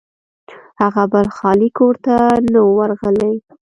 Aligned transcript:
هغه 0.81 1.03
بل 1.13 1.27
خالي 1.37 1.69
کور 1.77 1.95
ته 2.05 2.15
نه 2.51 2.59
و 2.65 2.69
ورغلی. 2.77 3.33